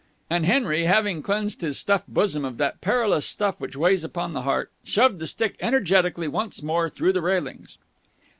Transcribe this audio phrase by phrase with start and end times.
[0.31, 4.41] And Henry, having cleansed his stuff'd bosom of that perilous stuff which weighs upon the
[4.41, 7.77] heart, shoved the stick energetically once more through the railings.